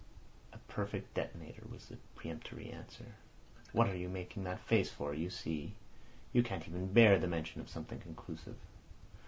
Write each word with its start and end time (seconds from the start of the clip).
"A 0.51 0.57
perfect 0.57 1.13
detonator," 1.13 1.61
was 1.71 1.85
the 1.85 1.97
peremptory 2.15 2.71
answer. 2.71 3.17
"What 3.71 3.87
are 3.87 3.95
you 3.95 4.09
making 4.09 4.45
that 4.45 4.65
face 4.65 4.89
for? 4.89 5.13
You 5.13 5.29
see, 5.29 5.75
you 6.33 6.41
can't 6.41 6.67
even 6.67 6.91
bear 6.91 7.19
the 7.19 7.27
mention 7.27 7.61
of 7.61 7.69
something 7.69 7.99
conclusive." 7.99 8.55